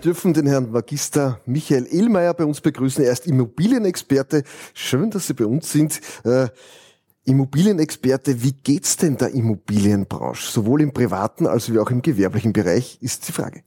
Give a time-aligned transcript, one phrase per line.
[0.00, 3.04] dürfen den Herrn Magister Michael Ehlmeier bei uns begrüßen.
[3.04, 4.44] Er ist Immobilienexperte.
[4.72, 6.00] Schön, dass Sie bei uns sind.
[6.24, 6.48] Äh,
[7.24, 10.50] Immobilienexperte, wie geht's denn der Immobilienbranche?
[10.50, 13.62] Sowohl im privaten als auch im gewerblichen Bereich ist die Frage.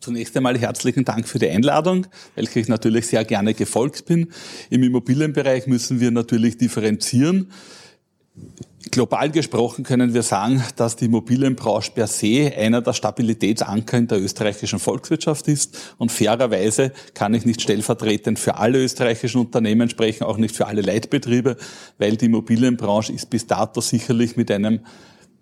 [0.00, 4.28] Zunächst einmal herzlichen Dank für die Einladung, welche ich natürlich sehr gerne gefolgt bin.
[4.70, 7.52] Im Immobilienbereich müssen wir natürlich differenzieren.
[8.90, 14.22] Global gesprochen können wir sagen, dass die Immobilienbranche per se einer der Stabilitätsanker in der
[14.22, 15.94] österreichischen Volkswirtschaft ist.
[15.98, 20.80] Und fairerweise kann ich nicht stellvertretend für alle österreichischen Unternehmen sprechen, auch nicht für alle
[20.80, 21.58] Leitbetriebe,
[21.98, 24.80] weil die Immobilienbranche ist bis dato sicherlich mit einem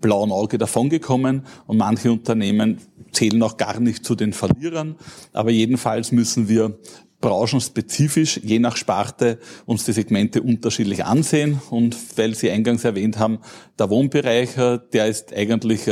[0.00, 2.78] blauen Auge davongekommen und manche Unternehmen
[3.12, 4.96] zählen auch gar nicht zu den Verlierern.
[5.32, 6.78] Aber jedenfalls müssen wir
[7.20, 11.60] branchenspezifisch, je nach Sparte, uns die Segmente unterschiedlich ansehen.
[11.70, 13.38] Und weil Sie eingangs erwähnt haben,
[13.78, 14.54] der Wohnbereich,
[14.92, 15.82] der ist eigentlich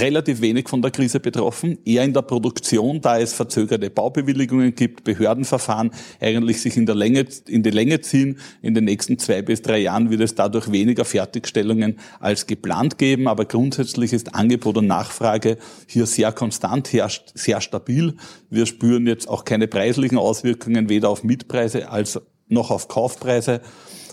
[0.00, 5.04] relativ wenig von der Krise betroffen, eher in der Produktion, da es verzögerte Baubewilligungen gibt,
[5.04, 8.38] Behördenverfahren eigentlich sich in, der Länge, in die Länge ziehen.
[8.62, 13.28] In den nächsten zwei bis drei Jahren wird es dadurch weniger Fertigstellungen als geplant geben,
[13.28, 18.14] aber grundsätzlich ist Angebot und Nachfrage hier sehr konstant, sehr stabil.
[18.50, 23.60] Wir spüren jetzt auch keine preislichen Auswirkungen weder auf Mietpreise als noch auf Kaufpreise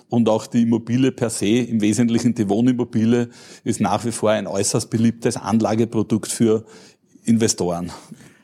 [0.09, 3.29] und auch die Immobilie per se, im Wesentlichen die Wohnimmobilie,
[3.63, 6.65] ist nach wie vor ein äußerst beliebtes Anlageprodukt für
[7.23, 7.91] Investoren.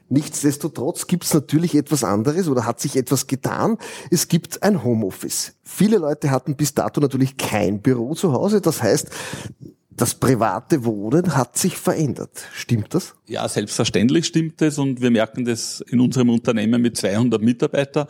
[0.10, 3.78] Nichtsdestotrotz gibt es natürlich etwas anderes oder hat sich etwas getan.
[4.10, 5.54] Es gibt ein Homeoffice.
[5.64, 8.60] Viele Leute hatten bis dato natürlich kein Büro zu Hause.
[8.60, 9.08] Das heißt,
[9.90, 12.32] das private Wohnen hat sich verändert.
[12.54, 13.14] Stimmt das?
[13.28, 18.08] Ja, selbstverständlich stimmt es und wir merken das in unserem Unternehmen mit 200 Mitarbeitern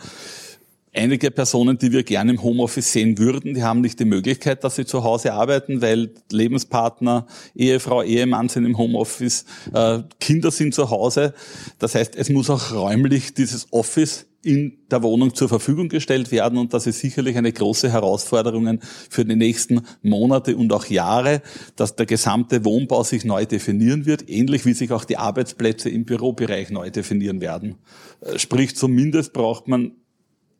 [0.93, 4.75] einige Personen, die wir gerne im Homeoffice sehen würden, die haben nicht die Möglichkeit, dass
[4.75, 10.89] sie zu Hause arbeiten, weil Lebenspartner, Ehefrau, Ehemann sind im Homeoffice, äh, Kinder sind zu
[10.89, 11.33] Hause.
[11.79, 16.57] Das heißt, es muss auch räumlich dieses Office in der Wohnung zur Verfügung gestellt werden
[16.57, 21.43] und das ist sicherlich eine große Herausforderung für die nächsten Monate und auch Jahre,
[21.75, 26.05] dass der gesamte Wohnbau sich neu definieren wird, ähnlich wie sich auch die Arbeitsplätze im
[26.05, 27.75] Bürobereich neu definieren werden.
[28.21, 29.91] Äh, sprich, zumindest braucht man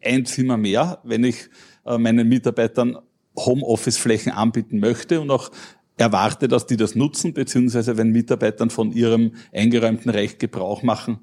[0.04, 1.50] ein Zimmer mehr, wenn ich
[1.86, 2.98] äh, meinen Mitarbeitern
[3.38, 5.52] Homeoffice-Flächen anbieten möchte und auch
[5.98, 11.20] erwarte, dass die das nutzen, beziehungsweise wenn Mitarbeitern von ihrem eingeräumten Recht Gebrauch machen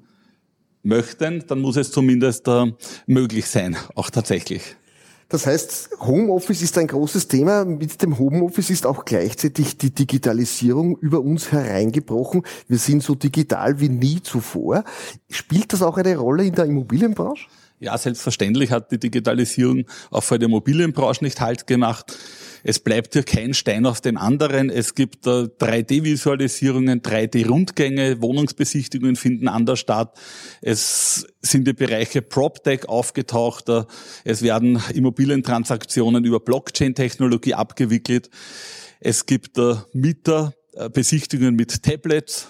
[0.83, 2.71] möchten, dann muss es zumindest äh,
[3.05, 4.75] möglich sein, auch tatsächlich.
[5.27, 7.63] Das heißt, Homeoffice ist ein großes Thema.
[7.63, 12.41] Mit dem Homeoffice ist auch gleichzeitig die Digitalisierung über uns hereingebrochen.
[12.67, 14.83] Wir sind so digital wie nie zuvor.
[15.29, 17.47] Spielt das auch eine Rolle in der Immobilienbranche?
[17.81, 22.17] Ja, selbstverständlich hat die Digitalisierung auch vor der Immobilienbranche nicht Halt gemacht.
[22.61, 24.69] Es bleibt hier kein Stein auf dem anderen.
[24.69, 30.19] Es gibt 3D-Visualisierungen, 3D-Rundgänge, Wohnungsbesichtigungen finden anders statt.
[30.61, 33.71] Es sind die Bereiche PropTech aufgetaucht.
[34.25, 38.29] Es werden Immobilientransaktionen über Blockchain-Technologie abgewickelt.
[38.99, 39.57] Es gibt
[39.93, 42.49] Mieterbesichtigungen mit Tablets,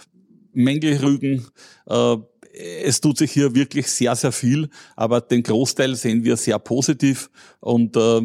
[0.54, 1.46] Mängelrügen,
[1.86, 2.16] äh,
[2.54, 7.30] es tut sich hier wirklich sehr, sehr viel, aber den Großteil sehen wir sehr positiv
[7.60, 8.22] und äh,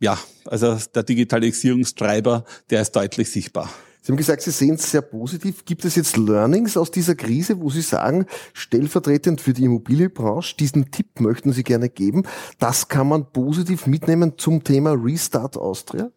[0.00, 3.70] ja, also der Digitalisierungstreiber, der ist deutlich sichtbar.
[4.02, 5.64] Sie haben gesagt, Sie sehen es sehr positiv.
[5.64, 10.90] Gibt es jetzt Learnings aus dieser Krise, wo Sie sagen, stellvertretend für die Immobilienbranche, diesen
[10.90, 12.24] Tipp möchten Sie gerne geben?
[12.58, 16.10] Das kann man positiv mitnehmen zum Thema Restart Austria?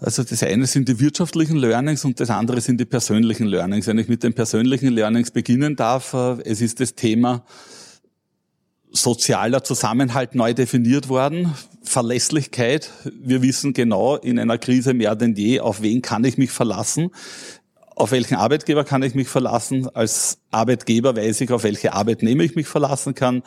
[0.00, 3.88] Also das eine sind die wirtschaftlichen Learnings und das andere sind die persönlichen Learnings.
[3.88, 7.44] Wenn ich mit den persönlichen Learnings beginnen darf, äh, es ist das Thema
[8.92, 12.90] sozialer Zusammenhalt neu definiert worden, Verlässlichkeit.
[13.12, 17.10] Wir wissen genau in einer Krise mehr denn je, auf wen kann ich mich verlassen.
[17.96, 19.88] Auf welchen Arbeitgeber kann ich mich verlassen?
[19.94, 23.42] Als Arbeitgeber weiß ich, auf welche Arbeitnehmer ich mich verlassen kann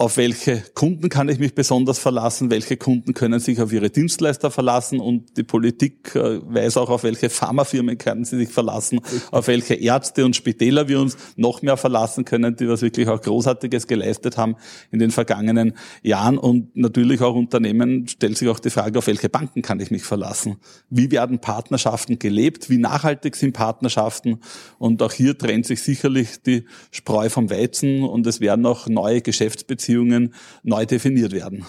[0.00, 4.50] auf welche Kunden kann ich mich besonders verlassen, welche Kunden können sich auf ihre Dienstleister
[4.50, 9.46] verlassen und die Politik äh, weiß auch, auf welche Pharmafirmen können sie sich verlassen, auf
[9.46, 13.86] welche Ärzte und Spitäler wir uns noch mehr verlassen können, die was wirklich auch Großartiges
[13.86, 14.56] geleistet haben
[14.90, 19.28] in den vergangenen Jahren und natürlich auch Unternehmen stellt sich auch die Frage, auf welche
[19.28, 20.56] Banken kann ich mich verlassen?
[20.88, 22.70] Wie werden Partnerschaften gelebt?
[22.70, 24.40] Wie nachhaltig sind Partnerschaften?
[24.78, 29.20] Und auch hier trennt sich sicherlich die Spreu vom Weizen und es werden auch neue
[29.20, 31.64] Geschäftsbeziehungen Beziehungen neu definiert werden.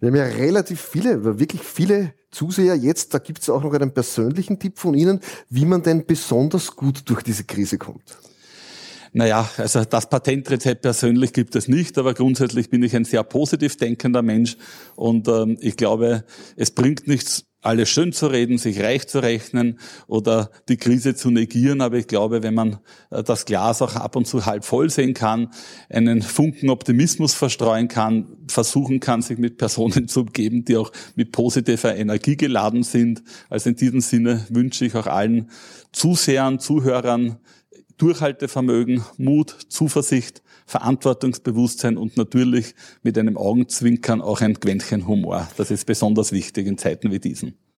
[0.00, 3.12] Wir haben ja relativ viele, wirklich viele Zuseher jetzt.
[3.12, 5.20] Da gibt es auch noch einen persönlichen Tipp von Ihnen,
[5.50, 8.16] wie man denn besonders gut durch diese Krise kommt.
[9.12, 13.76] Naja, also das Patentrezept persönlich gibt es nicht, aber grundsätzlich bin ich ein sehr positiv
[13.76, 14.56] denkender Mensch
[14.94, 16.24] und ähm, ich glaube,
[16.56, 21.30] es bringt nichts, alles schön zu reden, sich reich zu rechnen oder die Krise zu
[21.30, 21.80] negieren.
[21.80, 22.78] Aber ich glaube, wenn man
[23.10, 25.48] äh, das Glas auch ab und zu halb voll sehen kann,
[25.88, 31.32] einen Funken Optimismus verstreuen kann, versuchen kann, sich mit Personen zu umgeben, die auch mit
[31.32, 33.22] positiver Energie geladen sind.
[33.48, 35.50] Also in diesem Sinne wünsche ich auch allen
[35.92, 37.38] Zusehern, Zuhörern
[38.00, 45.48] Durchhaltevermögen, Mut, Zuversicht, Verantwortungsbewusstsein und natürlich mit einem Augenzwinkern auch ein Quäntchen Humor.
[45.58, 47.58] Das ist besonders wichtig in Zeiten wie diesen.